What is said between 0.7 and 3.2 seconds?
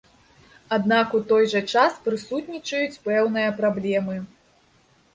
Аднак у той жа час прысутнічаюць